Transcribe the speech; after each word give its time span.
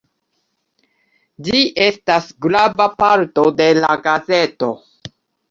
Ĝi 1.47 1.61
estas 1.89 2.31
grava 2.47 2.89
parto 3.03 3.45
de 3.61 3.69
la 3.83 3.93
gazeto. 4.09 4.73